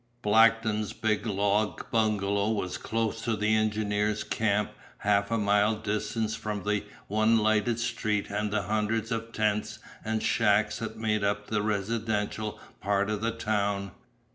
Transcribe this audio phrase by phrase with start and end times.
[0.23, 6.63] ]Blackton's big log bungalow was close to the engineers' camp half a mile distant from
[6.63, 11.61] the one lighted street and the hundreds of tents and shacks that made up the
[11.61, 13.91] residential part of the town.